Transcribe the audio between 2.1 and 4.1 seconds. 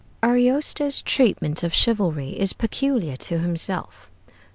is peculiar to himself.